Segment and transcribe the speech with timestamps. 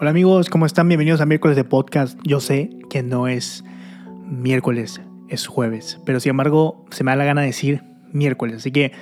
[0.00, 0.86] Hola amigos, ¿cómo están?
[0.86, 2.16] Bienvenidos a miércoles de podcast.
[2.22, 3.64] Yo sé que no es
[4.24, 7.82] miércoles, es jueves, pero sin embargo se me da la gana de decir
[8.12, 8.92] miércoles, así que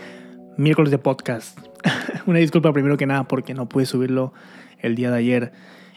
[0.56, 1.58] miércoles de podcast.
[2.26, 4.32] Una disculpa primero que nada porque no pude subirlo
[4.78, 5.52] el día de ayer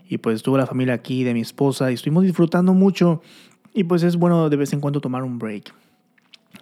[0.06, 3.22] y pues estuvo la familia aquí de mi esposa y estuvimos disfrutando mucho
[3.74, 5.74] y pues es bueno de vez en cuando tomar un break.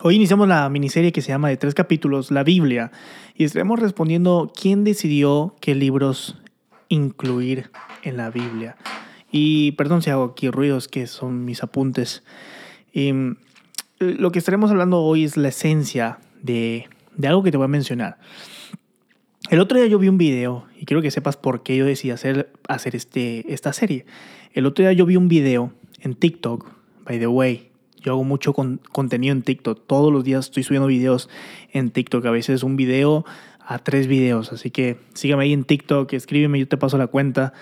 [0.04, 2.92] Hoy iniciamos la miniserie que se llama de tres capítulos, la Biblia,
[3.34, 6.38] y estaremos respondiendo quién decidió qué libros
[6.90, 7.70] incluir
[8.04, 8.78] en la Biblia.
[9.32, 12.24] Y perdón si hago aquí ruidos que son mis apuntes.
[12.94, 13.38] Y, mm,
[14.00, 17.70] lo que estaremos hablando hoy es la esencia de, de algo que te voy a
[17.70, 18.20] mencionar.
[19.50, 22.12] El otro día yo vi un video y quiero que sepas por qué yo decidí
[22.12, 24.06] hacer, hacer este, esta serie.
[24.54, 26.70] El otro día yo vi un video en TikTok,
[27.06, 27.72] by the way.
[28.02, 29.88] Yo hago mucho con, contenido en TikTok.
[29.88, 31.30] Todos los días estoy subiendo videos
[31.72, 32.26] en TikTok.
[32.26, 33.26] A veces un video
[33.68, 34.54] a tres videos.
[34.54, 37.54] Así que sígueme ahí en TikTok, escríbeme, yo te paso la cuenta.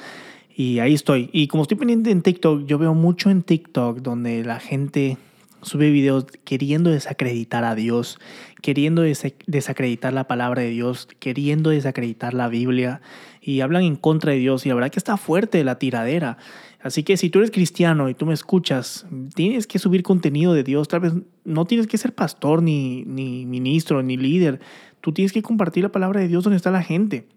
[0.56, 1.30] Y ahí estoy.
[1.34, 5.18] Y como estoy pendiente en TikTok, yo veo mucho en TikTok donde la gente
[5.64, 8.20] sube videos queriendo desacreditar a Dios,
[8.62, 13.02] queriendo desacreditar la palabra de Dios, queriendo desacreditar la Biblia
[13.42, 16.38] y hablan en contra de Dios y la verdad que está fuerte la tiradera.
[16.82, 20.64] Así que si tú eres cristiano y tú me escuchas, tienes que subir contenido de
[20.64, 24.60] Dios, tal vez no tienes que ser pastor ni, ni ministro ni líder,
[25.06, 27.28] Tú tienes que compartir la palabra de Dios donde está la gente.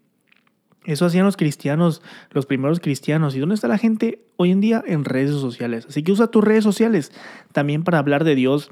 [0.86, 3.36] Eso hacían los cristianos, los primeros cristianos.
[3.36, 4.82] ¿Y dónde está la gente hoy en día?
[4.86, 5.84] En redes sociales.
[5.86, 7.12] Así que usa tus redes sociales
[7.52, 8.70] también para hablar de Dios.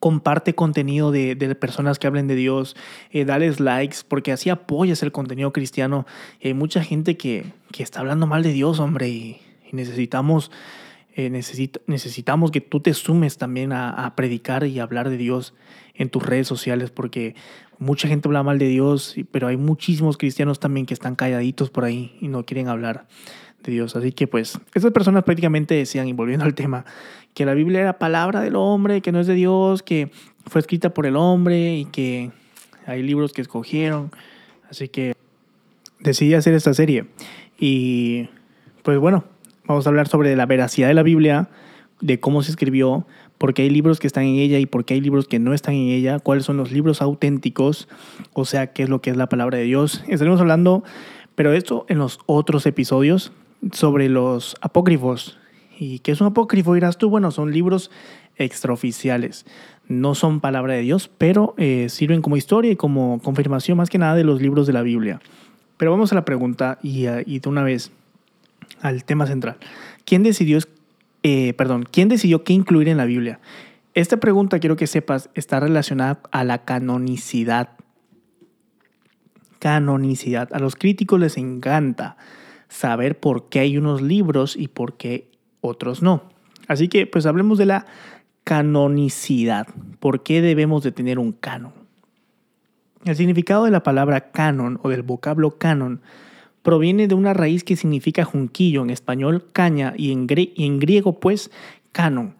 [0.00, 2.74] Comparte contenido de, personas que hablen de Dios.
[3.12, 6.06] Eh, dales likes porque así apoyas el contenido cristiano.
[6.42, 10.50] hay mucha gente que, está hablando mal de Dios, hombre, y, necesitamos,
[11.16, 15.54] eh, necesitamos que tú te sumes también a, a predicar y hablar de Dios
[15.94, 17.34] en tus redes sociales porque
[17.78, 21.84] mucha gente habla mal de Dios, pero hay muchísimos cristianos también que están calladitos por
[21.84, 23.06] ahí y no quieren hablar
[23.62, 23.96] de Dios.
[23.96, 26.84] Así que pues esas personas prácticamente decían, y volviendo al tema,
[27.32, 30.10] que la Biblia era palabra del hombre, que no es de Dios, que
[30.46, 32.30] fue escrita por el hombre y que
[32.86, 34.10] hay libros que escogieron.
[34.70, 35.14] Así que
[36.00, 37.06] decidí hacer esta serie.
[37.58, 38.28] Y
[38.82, 39.24] pues bueno,
[39.66, 41.48] vamos a hablar sobre la veracidad de la Biblia,
[42.00, 43.06] de cómo se escribió,
[43.38, 45.54] por qué hay libros que están en ella y por qué hay libros que no
[45.54, 47.88] están en ella, cuáles son los libros auténticos,
[48.32, 50.04] o sea, qué es lo que es la palabra de Dios.
[50.08, 50.84] Estaremos hablando,
[51.34, 53.32] pero esto en los otros episodios,
[53.72, 55.38] sobre los apócrifos.
[55.78, 56.74] ¿Y qué es un apócrifo?
[56.74, 57.90] Dirás tú, bueno, son libros
[58.36, 59.46] extraoficiales.
[59.88, 63.98] No son palabra de Dios, pero eh, sirven como historia y como confirmación más que
[63.98, 65.20] nada de los libros de la Biblia.
[65.76, 67.92] Pero vamos a la pregunta y, y de una vez
[68.80, 69.56] al tema central.
[70.04, 70.58] ¿Quién decidió
[71.28, 73.40] eh, perdón, ¿quién decidió qué incluir en la Biblia?
[73.94, 77.70] Esta pregunta, quiero que sepas, está relacionada a la canonicidad.
[79.58, 80.48] Canonicidad.
[80.52, 82.16] A los críticos les encanta
[82.68, 85.28] saber por qué hay unos libros y por qué
[85.62, 86.22] otros no.
[86.68, 87.86] Así que, pues hablemos de la
[88.44, 89.66] canonicidad.
[89.98, 91.72] ¿Por qué debemos de tener un canon?
[93.04, 96.02] El significado de la palabra canon o del vocablo canon
[96.66, 100.26] proviene de una raíz que significa junquillo, en español caña y en,
[100.80, 101.52] griego pues
[101.92, 102.34] canon.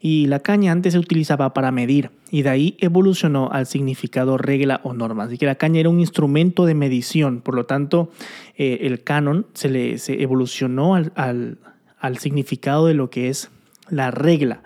[0.00, 4.80] Y la caña antes se utilizaba para medir y de ahí evolucionó al significado regla
[4.84, 5.24] o norma.
[5.24, 8.12] Así que la caña era un instrumento de medición, por lo tanto
[8.56, 11.58] eh, el canon se, le, evolucionó al,
[11.98, 13.50] al, significado de lo que es
[13.88, 14.62] la regla,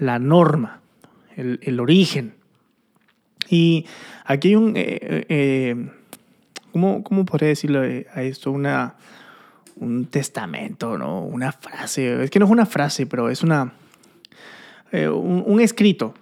[0.00, 0.80] la norma,
[1.36, 2.34] el, origen.
[3.48, 3.86] Y
[4.24, 4.72] aquí hay un...
[4.74, 5.90] Eh, eh,
[6.72, 8.50] ¿cómo, cómo podría decirlo a esto?
[8.50, 8.96] Una,
[9.80, 11.22] un testamento, ¿no?
[11.22, 12.22] Una frase.
[12.22, 13.72] Es que no es una frase, pero es una,
[14.92, 16.14] eh, un, escrito,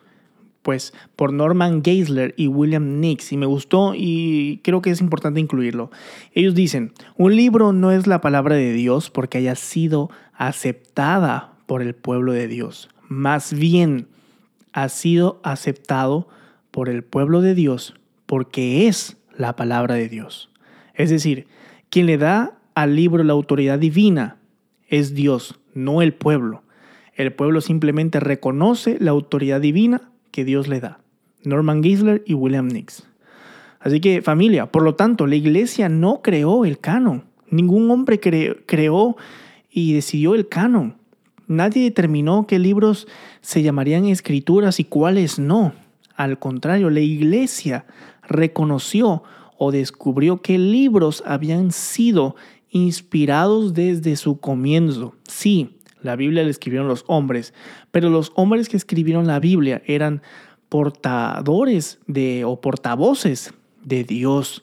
[0.62, 3.32] pues, por Norman Geisler y William Nix.
[3.32, 5.90] Y me gustó y creo que es importante incluirlo.
[6.32, 11.82] Ellos dicen, un libro no es la palabra de Dios porque haya sido aceptada por
[11.82, 12.88] el pueblo de Dios.
[13.08, 14.08] Más bien,
[14.72, 16.28] ha sido aceptado
[16.70, 17.94] por el pueblo de Dios
[18.26, 20.50] porque es la palabra de Dios.
[20.94, 21.46] Es decir,
[21.90, 24.36] quien le da al libro la autoridad divina
[24.88, 26.62] es Dios, no el pueblo.
[27.14, 31.00] El pueblo simplemente reconoce la autoridad divina que Dios le da.
[31.44, 33.06] Norman Geisler y William Nix.
[33.80, 37.24] Así que familia, por lo tanto, la iglesia no creó el canon.
[37.48, 39.16] Ningún hombre creó
[39.70, 40.96] y decidió el canon.
[41.46, 43.06] Nadie determinó qué libros
[43.40, 45.72] se llamarían escrituras y cuáles no.
[46.16, 47.84] Al contrario, la iglesia
[48.28, 49.22] reconoció
[49.58, 52.36] o descubrió que libros habían sido
[52.70, 55.14] inspirados desde su comienzo.
[55.28, 57.54] Sí, la Biblia la escribieron los hombres,
[57.90, 60.22] pero los hombres que escribieron la Biblia eran
[60.68, 64.62] portadores de o portavoces de Dios,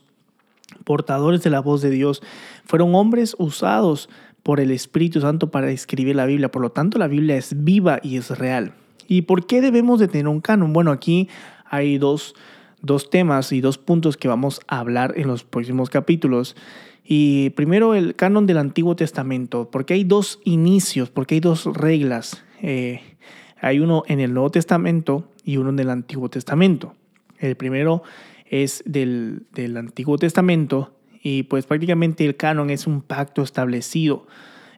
[0.83, 2.21] portadores de la voz de Dios.
[2.66, 4.09] Fueron hombres usados
[4.44, 6.51] por el Espíritu Santo para escribir la Biblia.
[6.51, 8.74] Por lo tanto, la Biblia es viva y es real.
[9.07, 10.74] ¿Y por qué debemos de tener un canon?
[10.74, 11.30] Bueno, aquí
[11.66, 12.36] hay dos,
[12.83, 16.56] dos temas y dos puntos que vamos a hablar en los próximos capítulos.
[17.03, 22.44] Y primero el canon del Antiguo Testamento, porque hay dos inicios, porque hay dos reglas.
[22.62, 23.01] Eh,
[23.59, 26.94] hay uno en el Nuevo Testamento y uno en el Antiguo Testamento.
[27.39, 28.03] El primero
[28.50, 34.27] es del, del Antiguo Testamento y pues prácticamente el canon es un pacto establecido.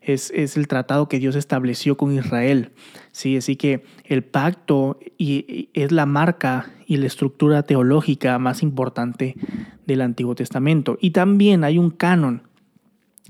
[0.05, 2.71] Es, es, el tratado que Dios estableció con Israel.
[3.11, 3.37] ¿sí?
[3.37, 9.35] Así que el pacto y, es la marca y la estructura teológica más importante
[9.87, 10.97] del Antiguo Testamento.
[11.01, 12.43] Y también hay un canon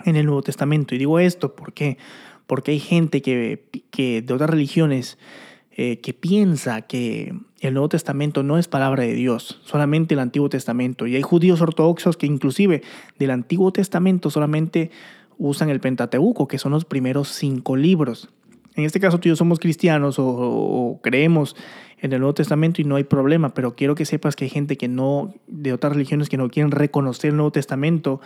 [0.04, 0.94] en el Nuevo Testamento.
[0.96, 1.98] Y digo esto porque,
[2.46, 5.18] porque hay gente que, que de otras religiones
[5.78, 10.48] eh, que piensa que el Nuevo Testamento no es palabra de Dios, solamente el Antiguo
[10.48, 11.06] Testamento.
[11.06, 12.82] Y hay judíos ortodoxos que inclusive
[13.20, 14.90] del Antiguo Testamento solamente
[15.38, 18.30] usan el Pentateuco, que son los primeros cinco libros.
[18.76, 21.56] En este caso tú y yo somos cristianos o, creemos
[22.00, 24.78] en el Nuevo Testamento y no hay problema, pero quiero que sepas que hay gente
[24.78, 28.20] que no, de otras religiones que no quieren reconocer el Nuevo Testamento,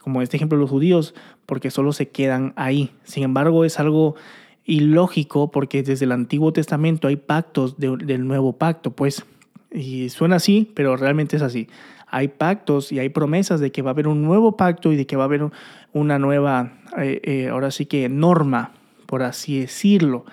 [0.00, 1.14] como este ejemplo los judíos,
[1.46, 2.90] porque solo se quedan ahí.
[3.04, 4.16] Sin embargo, es algo
[4.64, 9.24] ilógico porque desde el Antiguo Testamento hay pactos del nuevo pacto, pues,
[9.70, 11.68] y suena así, pero realmente es así.
[12.12, 15.06] Hay pactos y hay promesas de que va a haber un nuevo pacto y de
[15.06, 15.50] que va a haber
[15.94, 18.72] una nueva, eh, eh, ahora sí que norma,
[19.06, 20.26] por así decirlo.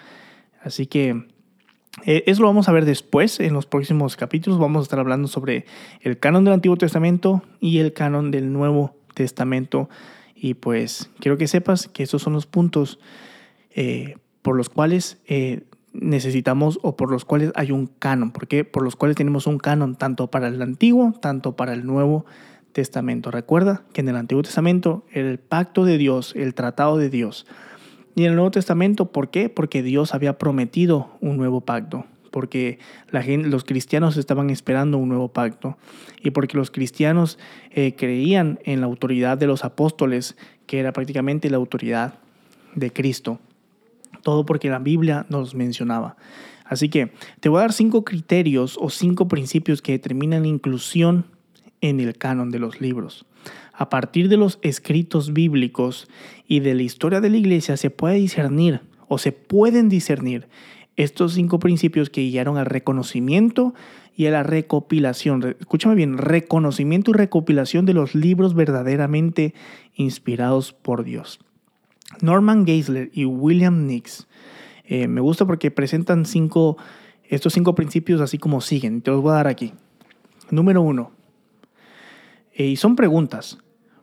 [0.61, 1.25] Así que
[2.05, 4.59] eh, eso lo vamos a ver después, en los próximos capítulos.
[4.59, 5.65] Vamos a estar hablando sobre
[6.01, 9.89] el canon del Antiguo Testamento y el canon del Nuevo Testamento.
[10.35, 12.99] Y pues quiero que sepas que esos son los puntos
[14.41, 15.21] por los cuales
[15.93, 18.31] necesitamos o por los cuales hay un canon.
[18.31, 18.63] ¿Por qué?
[18.63, 22.25] Por los cuales tenemos un canon tanto para el Antiguo, tanto para el Nuevo
[22.71, 23.31] Testamento.
[23.31, 27.45] Recuerda que en el Antiguo Testamento el pacto de Dios, el tratado de Dios.
[28.15, 29.49] Y en el Nuevo Testamento, ¿por qué?
[29.49, 32.79] Porque Dios había prometido un nuevo pacto porque
[33.11, 35.77] los cristianos estaban esperando un nuevo pacto
[36.21, 37.39] y porque los cristianos
[37.71, 42.15] eh, creían en la autoridad de los apóstoles, que era prácticamente la autoridad
[42.75, 43.39] de Cristo.
[44.23, 46.17] Todo porque la Biblia nos mencionaba.
[46.65, 51.25] Así que te voy a dar cinco criterios o cinco principios que determinan la inclusión
[51.81, 53.25] en el canon de los libros.
[53.73, 56.07] A partir de los escritos bíblicos
[56.47, 60.47] y de la historia de la iglesia se puede discernir o se pueden discernir
[60.95, 63.73] estos cinco principios que guiaron al reconocimiento
[64.17, 65.55] y a la recopilación.
[65.59, 69.53] Escúchame bien, reconocimiento y recopilación de los libros verdaderamente
[69.95, 71.39] inspirados por Dios.
[72.21, 74.27] Norman Geisler y William Nix.
[74.85, 76.77] Eh, me gusta porque presentan cinco,
[77.23, 79.01] estos cinco principios así como siguen.
[79.01, 79.73] Te los voy a dar aquí.
[80.49, 81.11] Número uno.
[82.53, 83.59] Eh, y son preguntas,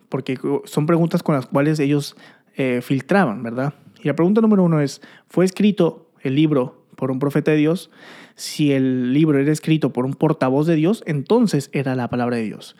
[0.08, 2.16] porque son preguntas con las cuales ellos
[2.54, 3.74] eh, filtraban, ¿verdad?
[4.02, 7.90] Y la pregunta número uno es, ¿fue escrito el libro por un profeta de Dios?
[8.34, 12.44] Si el libro era escrito por un portavoz de Dios, entonces era la palabra de
[12.44, 12.76] Dios.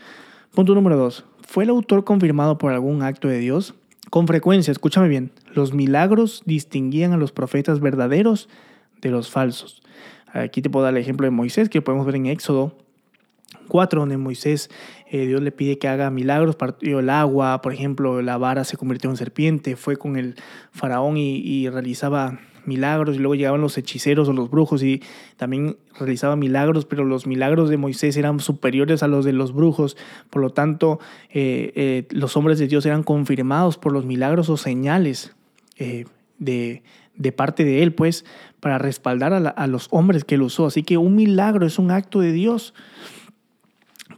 [0.55, 1.27] Punto número dos.
[1.47, 3.75] ¿Fue el autor confirmado por algún acto de Dios?
[4.11, 8.49] Con frecuencia, escúchame bien, los milagros distinguían a los profetas verdaderos
[9.01, 9.83] de los falsos.
[10.33, 12.77] Aquí te puedo dar el ejemplo de Moisés, que podemos ver en Éxodo
[13.69, 14.71] 4, donde Moisés,
[15.11, 18.77] eh, Dios le pide que haga milagros, partió el agua, por ejemplo, la vara se
[18.77, 20.37] convirtió en serpiente, fue con el
[20.73, 25.03] faraón y realizaba milagros y luego llegaban los hechiceros o los brujos y
[25.37, 29.97] también realizaban milagros, pero los milagros de Moisés eran superiores a los de los brujos,
[30.31, 30.99] por lo tanto
[31.31, 35.35] eh, eh, los hombres de Dios eran confirmados por los milagros o señales
[35.79, 36.83] de,
[37.15, 38.25] de, parte de él, pues,
[38.61, 40.65] para respaldar a, los hombres que él usó.
[40.65, 42.73] Así que un milagro es un acto de Dios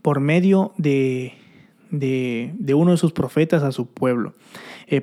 [0.09, 1.35] por medio de,
[1.91, 4.33] de, uno de sus profetas a su pueblo.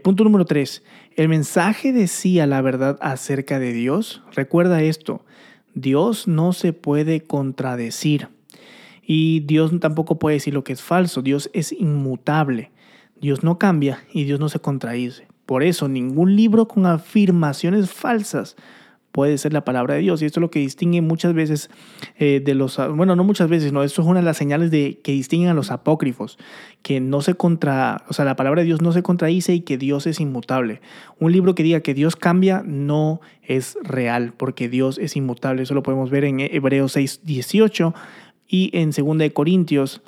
[0.01, 0.81] punto número tres,
[1.15, 4.23] el mensaje decía la verdad acerca de Dios.
[4.33, 5.23] Recuerda esto,
[5.75, 8.29] Dios no se puede contradecir
[9.03, 11.21] y Dios tampoco puede decir lo que es falso.
[11.21, 12.71] Dios es inmutable.
[13.21, 15.27] Dios no cambia y Dios no se contradice.
[15.45, 18.55] Por eso ningún libro con afirmaciones falsas
[19.15, 20.21] puede ser la palabra de Dios.
[20.21, 21.69] Y esto es lo que distingue muchas veces
[22.19, 24.99] eh, de los, bueno, no muchas veces, no, esto es una de las señales de
[25.01, 26.37] que distinguen a los apócrifos,
[26.81, 29.77] que no se contra, o sea, la palabra de Dios no se contradice y que
[29.77, 30.81] Dios es inmutable.
[31.17, 35.63] Un libro que diga que Dios cambia no es real, porque Dios es inmutable.
[35.63, 37.93] Eso lo podemos ver en Hebreos 6, 18
[38.49, 40.01] y en 2 Corintios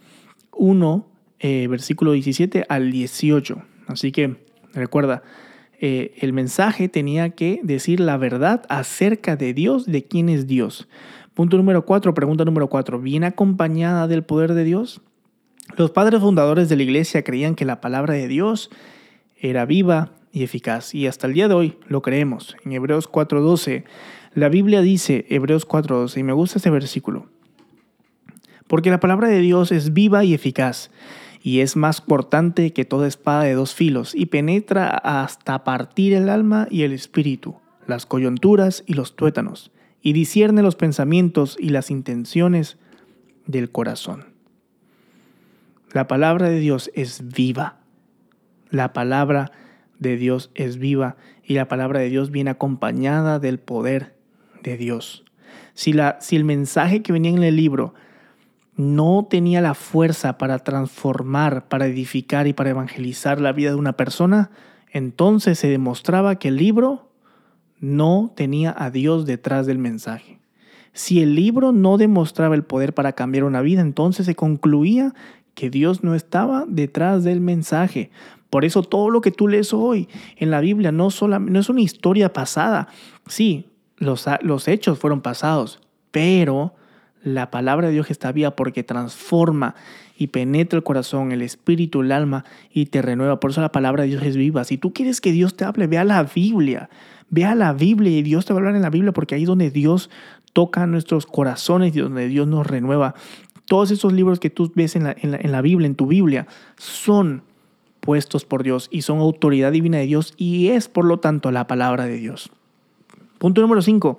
[0.51, 1.07] 1,
[1.39, 3.63] eh, versículo 17 al 18.
[3.87, 4.35] Así que
[4.73, 5.23] recuerda,
[5.79, 10.87] eh, el mensaje tenía que decir la verdad acerca de Dios, de quién es Dios.
[11.33, 15.01] Punto número cuatro, pregunta número cuatro, ¿viene acompañada del poder de Dios?
[15.75, 18.71] Los padres fundadores de la iglesia creían que la palabra de Dios
[19.39, 20.95] era viva y eficaz.
[20.95, 22.55] Y hasta el día de hoy lo creemos.
[22.65, 23.83] En Hebreos 4.12,
[24.33, 27.27] la Biblia dice, Hebreos 4.12, y me gusta este versículo,
[28.67, 30.91] porque la palabra de Dios es viva y eficaz,
[31.41, 36.29] y es más cortante que toda espada de dos filos, y penetra hasta partir el
[36.29, 41.91] alma y el espíritu, las coyunturas y los tuétanos, y discierne los pensamientos y las
[41.91, 42.77] intenciones
[43.45, 44.25] del corazón.
[45.91, 47.79] La palabra de Dios es viva.
[48.69, 49.51] La palabra
[49.99, 54.15] de Dios es viva y la palabra de Dios viene acompañada del poder
[54.63, 55.23] de Dios.
[55.73, 57.93] Si, la, si el mensaje que venía en el libro
[58.77, 63.93] no tenía la fuerza para transformar, para edificar y para evangelizar la vida de una
[63.93, 64.51] persona,
[64.91, 67.09] entonces se demostraba que el libro
[67.79, 70.39] no tenía a Dios detrás del mensaje.
[70.93, 75.13] Si el libro no demostraba el poder para cambiar una vida, entonces se concluía
[75.55, 78.11] que Dios no estaba detrás del mensaje.
[78.51, 80.07] Por eso todo lo que tú lees hoy
[80.37, 82.87] en la Biblia no, no es una historia pasada.
[83.25, 83.65] Sí,
[83.97, 85.81] los, los hechos fueron pasados,
[86.11, 86.75] pero
[87.23, 89.75] la palabra de Dios está viva porque transforma
[90.17, 93.39] y penetra el corazón, el espíritu, el alma y te renueva.
[93.39, 94.63] Por eso la palabra de Dios es viva.
[94.63, 96.89] Si tú quieres que Dios te hable, ve a la Biblia.
[97.29, 99.43] Ve a la Biblia y Dios te va a hablar en la Biblia porque ahí
[99.43, 100.09] es donde Dios
[100.53, 103.15] toca nuestros corazones y donde Dios nos renueva.
[103.65, 106.47] Todos esos libros que tú ves en la, en la Biblia, en tu Biblia,
[106.77, 107.43] son
[107.99, 111.67] puestos por Dios y son autoridad divina de Dios y es por lo tanto la
[111.67, 112.49] palabra de Dios.
[113.37, 114.17] Punto número 5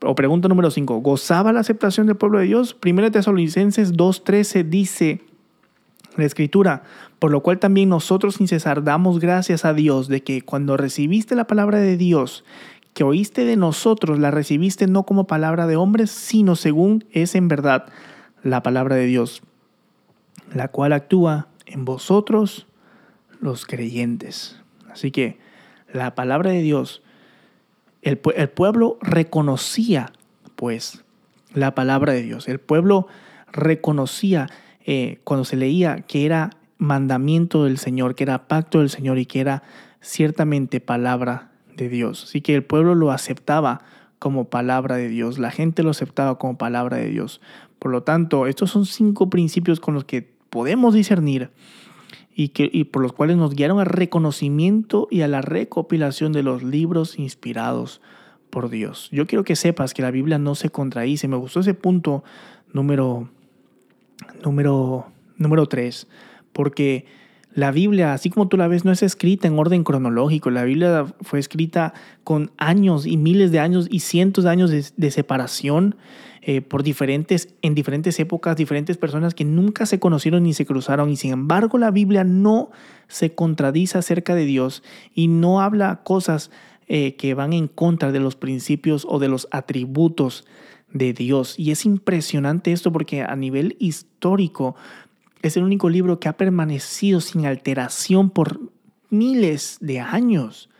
[0.00, 2.74] o pregunta número 5, ¿gozaba la aceptación del pueblo de Dios?
[2.74, 5.22] Primera Tesalonicenses 2.13 dice
[6.16, 6.82] la escritura,
[7.18, 11.34] por lo cual también nosotros sin cesar damos gracias a Dios de que cuando recibiste
[11.34, 12.44] la palabra de Dios,
[12.94, 17.48] que oíste de nosotros, la recibiste no como palabra de hombres, sino según es en
[17.48, 17.86] verdad
[18.42, 19.42] la palabra de Dios,
[20.54, 22.66] la cual actúa en vosotros
[23.40, 24.60] los creyentes.
[24.90, 25.38] Así que
[25.92, 27.02] la palabra de Dios
[28.08, 30.12] el, pueblo reconocía,
[30.56, 31.04] pues,
[31.52, 32.48] la palabra de Dios.
[32.48, 33.06] El pueblo
[33.52, 34.48] reconocía
[34.86, 39.26] eh, cuando se leía que era mandamiento del Señor, que era pacto del Señor y
[39.26, 39.62] que era
[40.00, 42.24] ciertamente palabra de Dios.
[42.24, 43.82] Así que el pueblo lo aceptaba
[44.18, 47.40] como palabra de Dios, la gente lo aceptaba como palabra de Dios.
[47.78, 51.50] Por lo tanto, estos son cinco principios con los que podemos discernir
[52.38, 56.44] y, que, y por los cuales nos guiaron al reconocimiento y a la recopilación de
[56.44, 58.00] los libros inspirados
[58.48, 59.08] por Dios.
[59.10, 61.26] Yo quiero que sepas que la Biblia no se contradice.
[61.26, 62.22] Me gustó ese punto
[62.72, 63.28] número,
[64.44, 66.06] número, número 3,
[66.52, 67.06] porque
[67.54, 70.48] la Biblia, así como tú la ves, no es escrita en orden cronológico.
[70.50, 71.92] La Biblia fue escrita
[72.22, 75.96] con años y miles de años y cientos de años de, separación
[76.42, 81.10] eh, por diferentes, en diferentes épocas, diferentes personas que nunca se conocieron ni se cruzaron.
[81.10, 82.70] Y sin embargo, la Biblia no
[83.08, 84.82] se contradice acerca de Dios
[85.14, 86.50] y no habla cosas
[86.86, 90.46] eh, que van en contra de los principios o de los atributos
[90.92, 91.58] de Dios.
[91.58, 94.76] Y es impresionante esto porque a nivel histórico
[95.42, 98.60] es el único libro que ha permanecido sin alteración por
[99.10, 100.70] miles de años,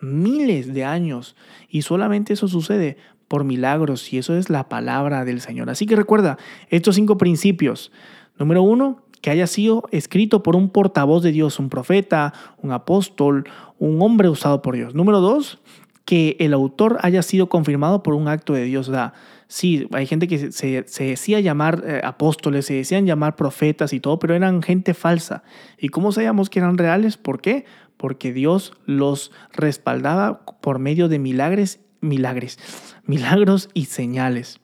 [0.00, 1.36] miles de años.
[1.68, 2.96] Y solamente eso sucede
[3.32, 5.70] por milagros y eso es la palabra del Señor.
[5.70, 6.36] Así que recuerda
[6.68, 7.90] estos cinco principios.
[8.38, 13.48] Número uno, que haya sido escrito por un portavoz de Dios, un profeta, un apóstol,
[13.78, 14.94] un hombre usado por Dios.
[14.94, 15.60] Número dos,
[16.04, 18.88] que el autor haya sido confirmado por un acto de Dios.
[18.88, 19.14] Da,
[19.48, 24.18] sí, hay gente que se, decía llamar eh, apóstoles, se decían llamar profetas y todo,
[24.18, 25.42] pero eran gente falsa.
[25.78, 27.16] ¿Y cómo sabíamos que eran reales?
[27.16, 27.64] ¿Por qué?
[27.96, 32.58] Porque Dios los respaldaba por medio de milagres, milagres,
[33.06, 34.60] milagros y señales.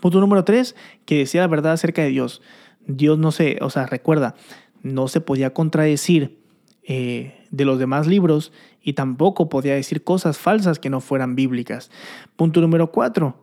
[0.00, 2.42] Punto número tres, que decía la verdad acerca de Dios.
[2.86, 4.34] Dios no se, o sea, recuerda,
[4.82, 6.40] no se podía contradecir
[6.82, 8.52] eh, de los demás libros
[8.82, 11.90] y tampoco podía decir cosas falsas que no fueran bíblicas.
[12.36, 13.36] Punto número cuatro,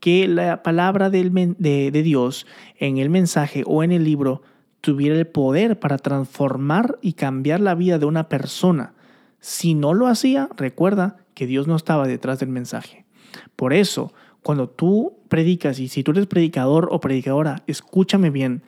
[0.00, 2.46] que la palabra de, de Dios
[2.78, 4.42] en el mensaje o en el libro
[4.80, 8.94] tuviera el poder para transformar y cambiar la vida de una persona.
[9.40, 13.06] Si no lo hacía, recuerda que Dios no estaba detrás del mensaje.
[13.54, 18.62] Por eso, cuando tú predicas, y si tú eres predicador o predicadora, escúchame bien,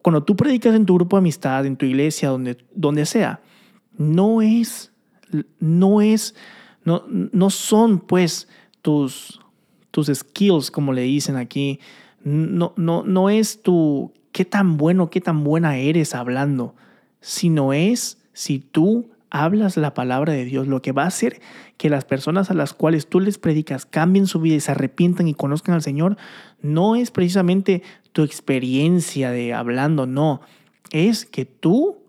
[0.00, 3.40] cuando tú predicas en tu grupo de amistad, en tu iglesia, donde, donde sea,
[3.98, 4.92] no es,
[5.58, 6.34] no es,
[6.84, 8.48] no, no son pues
[8.80, 9.40] tus
[9.90, 11.80] tus skills, como le dicen aquí.
[12.22, 16.74] No, no, no es tu qué tan bueno, qué tan buena eres hablando,
[17.20, 21.40] sino es si tú hablas la palabra de Dios, lo que va a hacer
[21.76, 25.28] que las personas a las cuales tú les predicas cambien su vida y se arrepientan
[25.28, 26.16] y conozcan al Señor,
[26.60, 27.82] no es precisamente
[28.12, 30.40] tu experiencia de hablando, no,
[30.90, 32.00] es que tú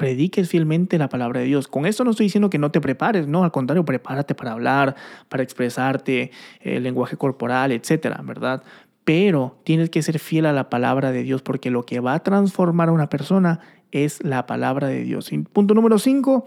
[0.00, 1.68] prediques fielmente la palabra de Dios.
[1.68, 4.96] Con esto no estoy diciendo que no te prepares, no, al contrario, prepárate para hablar,
[5.28, 8.62] para expresarte, el lenguaje corporal, etcétera, ¿verdad?
[9.04, 12.22] Pero tienes que ser fiel a la palabra de Dios porque lo que va a
[12.22, 13.60] transformar a una persona
[13.92, 15.30] es la palabra de Dios.
[15.52, 16.46] punto número 5,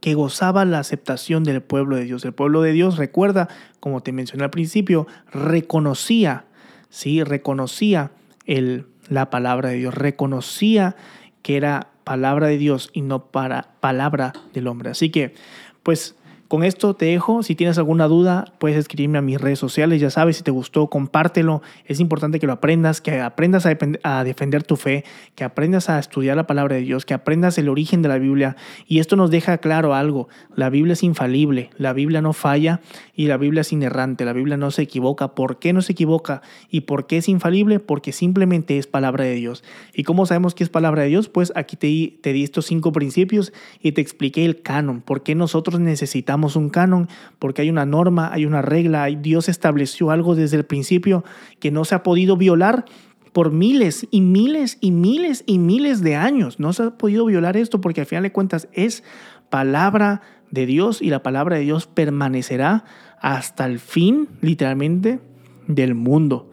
[0.00, 2.24] que gozaba la aceptación del pueblo de Dios.
[2.24, 3.48] El pueblo de Dios, recuerda,
[3.80, 6.44] como te mencioné al principio, reconocía,
[6.88, 8.12] sí, reconocía
[8.46, 10.96] el, la palabra de Dios, reconocía
[11.42, 14.90] que era palabra de Dios y no para palabra del hombre.
[14.90, 15.34] Así que,
[15.82, 16.16] pues
[16.48, 17.42] con esto te dejo.
[17.42, 20.00] Si tienes alguna duda, puedes escribirme a mis redes sociales.
[20.00, 21.60] Ya sabes, si te gustó, compártelo.
[21.84, 26.36] Es importante que lo aprendas, que aprendas a, defender tu fe, que aprendas a estudiar
[26.36, 28.56] la palabra de Dios, que aprendas el origen de la Biblia.
[28.86, 30.28] Y esto nos deja claro algo.
[30.56, 32.80] La Biblia es infalible, la Biblia no falla
[33.14, 35.34] y la Biblia es inerrante, la Biblia no se equivoca.
[35.34, 36.40] ¿Por qué no se equivoca?
[36.70, 37.78] ¿Y por qué es infalible?
[37.78, 39.64] Porque simplemente es palabra de Dios.
[39.92, 41.28] ¿Y cómo sabemos que es palabra de Dios?
[41.28, 43.52] Pues aquí te, te di estos cinco principios
[43.82, 45.02] y te expliqué el canon.
[45.02, 50.10] ¿Por qué nosotros necesitamos un canon porque hay una norma, hay una regla, Dios estableció
[50.10, 51.24] algo desde el principio
[51.60, 52.84] que no se ha podido violar
[53.32, 56.58] por miles y miles y miles y miles de años.
[56.58, 59.04] No se ha podido violar esto porque al final de cuentas es
[59.50, 62.84] palabra de Dios y la palabra de Dios permanecerá
[63.20, 65.20] hasta el fin, literalmente,
[65.66, 66.50] del mundo.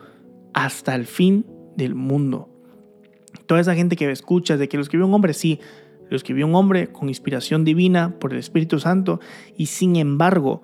[0.54, 2.50] Hasta el fin del mundo.
[3.46, 5.60] Toda esa gente que escucha de que lo escribió un hombre, sí,
[6.10, 9.20] lo escribió un hombre con inspiración divina por el Espíritu Santo
[9.58, 10.62] y sin embargo,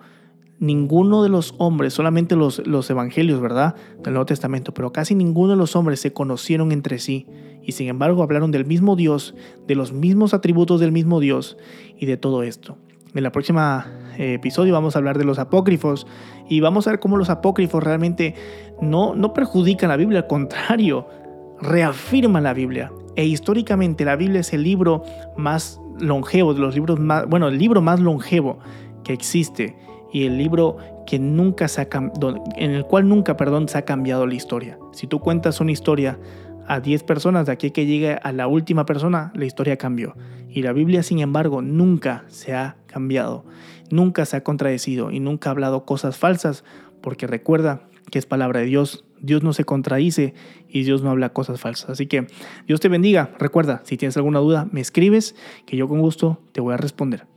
[0.59, 3.75] ninguno de los hombres, solamente los, los evangelios, ¿verdad?
[4.03, 7.27] Del Nuevo Testamento, pero casi ninguno de los hombres se conocieron entre sí
[7.63, 9.35] y sin embargo hablaron del mismo Dios,
[9.67, 11.57] de los mismos atributos del mismo Dios
[11.97, 12.77] y de todo esto.
[13.13, 16.07] En la próxima eh, episodio vamos a hablar de los apócrifos
[16.47, 18.35] y vamos a ver cómo los apócrifos realmente
[18.81, 21.07] no, no perjudican la Biblia, al contrario,
[21.61, 22.91] reafirman la Biblia.
[23.15, 25.03] E históricamente la Biblia es el libro
[25.37, 28.59] más longevo, de los libros más, bueno, el libro más longevo
[29.03, 29.75] que existe
[30.11, 31.87] y el libro que nunca se ha,
[32.55, 34.77] en el cual nunca, perdón, se ha cambiado la historia.
[34.93, 36.19] Si tú cuentas una historia
[36.67, 40.15] a 10 personas, de aquí que llegue a la última persona, la historia cambió.
[40.49, 43.45] Y la Biblia, sin embargo, nunca se ha cambiado,
[43.89, 46.63] nunca se ha contradecido y nunca ha hablado cosas falsas,
[47.01, 49.05] porque recuerda que es palabra de Dios.
[49.21, 50.33] Dios no se contradice
[50.67, 51.89] y Dios no habla cosas falsas.
[51.89, 52.27] Así que
[52.67, 53.31] Dios te bendiga.
[53.39, 57.30] Recuerda, si tienes alguna duda, me escribes, que yo con gusto te voy a responder.